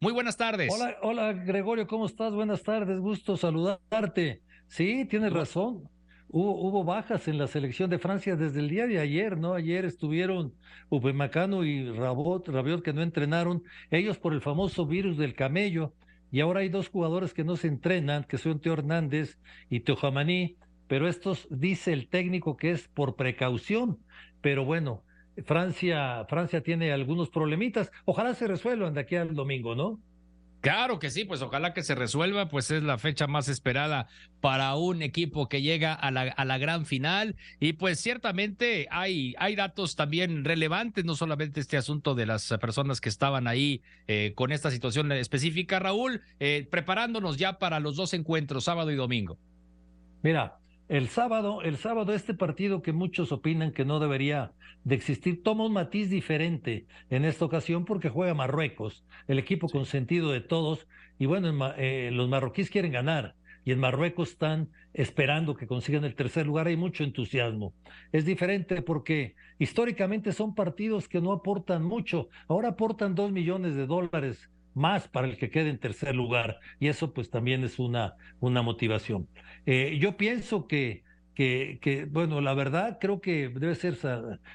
[0.00, 0.72] Muy buenas tardes.
[0.72, 2.32] Hola, hola Gregorio, ¿cómo estás?
[2.32, 4.42] Buenas tardes, gusto saludarte.
[4.66, 5.88] Sí, tienes razón.
[6.30, 9.54] Hubo, hubo, bajas en la selección de Francia desde el día de ayer, ¿no?
[9.54, 10.52] Ayer estuvieron
[10.90, 15.94] Upemacano y Rabot, Rabiot que no entrenaron, ellos por el famoso virus del camello,
[16.30, 19.38] y ahora hay dos jugadores que no se entrenan, que son Teo Hernández
[19.70, 20.56] y Teo Jamaní,
[20.86, 23.98] pero estos dice el técnico que es por precaución,
[24.42, 25.02] pero bueno,
[25.44, 27.90] Francia, Francia tiene algunos problemitas.
[28.04, 29.98] Ojalá se resuelvan de aquí al domingo, ¿no?
[30.60, 34.08] Claro que sí, pues ojalá que se resuelva, pues es la fecha más esperada
[34.40, 39.36] para un equipo que llega a la, a la gran final y pues ciertamente hay,
[39.38, 44.32] hay datos también relevantes, no solamente este asunto de las personas que estaban ahí eh,
[44.34, 49.38] con esta situación específica, Raúl, eh, preparándonos ya para los dos encuentros, sábado y domingo.
[50.24, 54.52] Mira, el sábado, el sábado este partido que muchos opinan que no debería
[54.84, 60.30] de existir toma un matiz diferente en esta ocasión porque juega Marruecos, el equipo consentido
[60.30, 60.86] de todos
[61.18, 63.34] y bueno, eh, los marroquíes quieren ganar
[63.64, 67.74] y en Marruecos están esperando que consigan el tercer lugar, hay mucho entusiasmo.
[68.12, 73.86] Es diferente porque históricamente son partidos que no aportan mucho, ahora aportan dos millones de
[73.86, 76.58] dólares más para el que quede en tercer lugar.
[76.78, 79.28] Y eso pues también es una, una motivación.
[79.66, 83.96] Eh, yo pienso que, que, que, bueno, la verdad creo que debe ser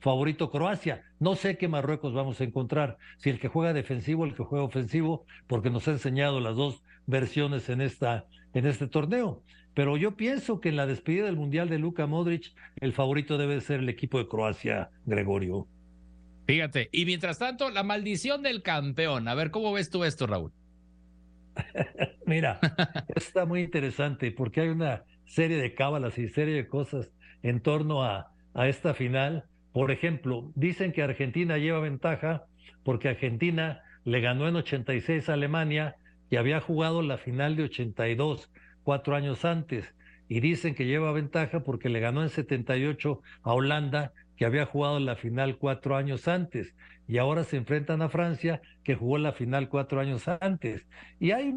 [0.00, 1.02] favorito Croacia.
[1.18, 4.64] No sé qué Marruecos vamos a encontrar, si el que juega defensivo el que juega
[4.64, 9.42] ofensivo, porque nos ha enseñado las dos versiones en, esta, en este torneo.
[9.74, 13.60] Pero yo pienso que en la despedida del Mundial de Luka Modric, el favorito debe
[13.60, 15.68] ser el equipo de Croacia, Gregorio.
[16.46, 19.28] Fíjate, y mientras tanto, la maldición del campeón.
[19.28, 20.52] A ver, ¿cómo ves tú esto, Raúl?
[22.26, 22.60] Mira,
[23.14, 28.02] está muy interesante porque hay una serie de cábalas y serie de cosas en torno
[28.04, 29.44] a, a esta final.
[29.72, 32.44] Por ejemplo, dicen que Argentina lleva ventaja
[32.82, 35.96] porque Argentina le ganó en 86 a Alemania
[36.30, 38.50] y había jugado la final de 82
[38.82, 39.94] cuatro años antes.
[40.28, 44.98] Y dicen que lleva ventaja porque le ganó en 78 a Holanda que había jugado
[45.00, 46.74] la final cuatro años antes
[47.06, 50.86] y ahora se enfrentan a Francia que jugó la final cuatro años antes.
[51.20, 51.54] Y hay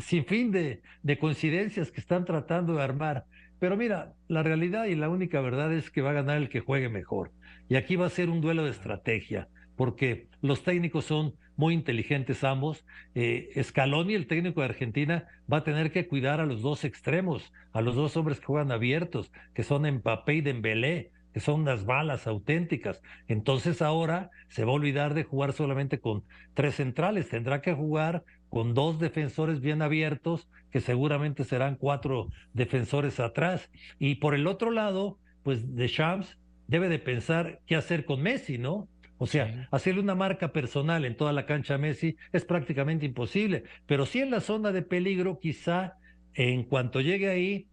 [0.00, 3.24] sin fin de, de coincidencias que están tratando de armar.
[3.58, 6.60] Pero mira, la realidad y la única verdad es que va a ganar el que
[6.60, 7.32] juegue mejor.
[7.68, 12.44] Y aquí va a ser un duelo de estrategia, porque los técnicos son muy inteligentes
[12.44, 12.84] ambos.
[13.14, 17.52] Eh, Scaloni, el técnico de Argentina, va a tener que cuidar a los dos extremos,
[17.72, 21.84] a los dos hombres que juegan abiertos, que son Mbappé y Dembélé que son unas
[21.84, 23.02] balas auténticas.
[23.28, 28.24] Entonces ahora se va a olvidar de jugar solamente con tres centrales, tendrá que jugar
[28.48, 33.70] con dos defensores bien abiertos, que seguramente serán cuatro defensores atrás.
[33.98, 38.88] Y por el otro lado, pues Deschamps debe de pensar qué hacer con Messi, ¿no?
[39.18, 43.64] O sea, hacerle una marca personal en toda la cancha a Messi es prácticamente imposible,
[43.86, 45.94] pero sí en la zona de peligro, quizá
[46.34, 47.66] en cuanto llegue ahí,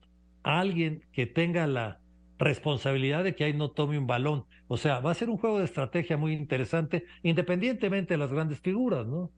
[0.44, 2.00] alguien que tenga la
[2.38, 4.46] responsabilidad de que ahí no tome un balón.
[4.68, 8.60] O sea, va a ser un juego de estrategia muy interesante, independientemente de las grandes
[8.60, 9.32] figuras, ¿no?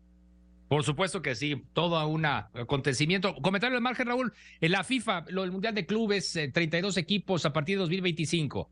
[0.67, 3.35] Por supuesto que sí, todo un acontecimiento.
[3.41, 7.45] Comentario de margen, Raúl, en la FIFA, lo del Mundial de Clubes, 32 eh, equipos
[7.45, 8.69] a partir de 2025.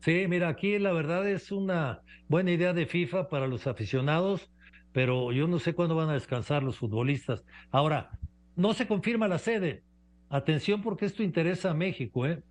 [0.00, 4.50] Sí, mira, aquí la verdad es una buena idea de FIFA para los aficionados,
[4.92, 7.44] pero yo no sé cuándo van a descansar los futbolistas.
[7.70, 8.10] Ahora,
[8.56, 9.82] no se confirma la sede.
[10.30, 12.42] Atención porque esto interesa a México, ¿eh?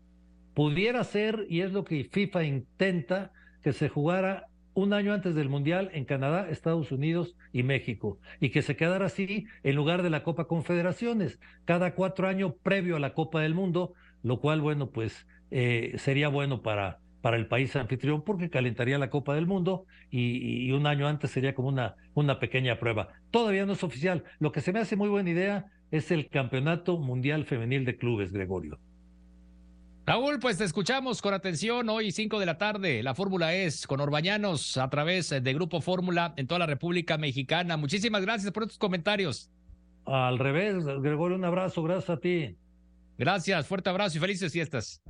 [0.54, 3.32] pudiera ser, y es lo que FIFA intenta,
[3.62, 8.50] que se jugara un año antes del Mundial en Canadá, Estados Unidos y México, y
[8.50, 13.00] que se quedara así en lugar de la Copa Confederaciones, cada cuatro años previo a
[13.00, 13.94] la Copa del Mundo,
[14.24, 19.10] lo cual, bueno, pues eh, sería bueno para, para el país anfitrión porque calentaría la
[19.10, 23.10] Copa del Mundo y, y, un año antes sería como una, una pequeña prueba.
[23.32, 24.24] Todavía no es oficial.
[24.40, 28.32] Lo que se me hace muy buena idea es el Campeonato Mundial Femenil de Clubes,
[28.32, 28.80] Gregorio.
[30.06, 33.04] Raúl, pues te escuchamos con atención hoy 5 de la tarde.
[33.04, 37.76] La Fórmula es con Orbañanos a través de Grupo Fórmula en toda la República Mexicana.
[37.76, 39.52] Muchísimas gracias por tus comentarios.
[40.06, 42.56] Al revés, Gregorio, un abrazo, gracias a ti.
[43.18, 45.02] Gracias, fuerte abrazo y felices fiestas.